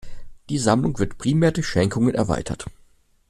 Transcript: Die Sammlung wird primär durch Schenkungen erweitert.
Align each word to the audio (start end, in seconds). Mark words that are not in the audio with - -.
Die 0.49 0.57
Sammlung 0.57 0.97
wird 0.97 1.19
primär 1.19 1.51
durch 1.51 1.67
Schenkungen 1.67 2.15
erweitert. 2.15 2.65